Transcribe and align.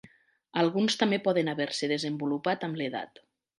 Alguns 0.61 0.95
també 1.01 1.19
poden 1.27 1.53
haver-se 1.53 1.91
desenvolupat 1.93 2.69
amb 2.71 2.83
l'edat. 2.83 3.25